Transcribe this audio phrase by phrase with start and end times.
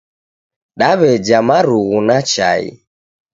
[0.79, 2.67] Daweja marugu na chai